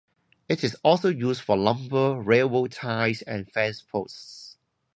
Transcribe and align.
It 0.49 0.63
is 0.63 0.75
also 0.83 1.09
used 1.09 1.41
for 1.43 1.55
lumber, 1.55 2.19
railroad 2.19 2.71
ties, 2.71 3.21
and 3.21 3.47
fence 3.51 3.83
posts. 3.83 4.57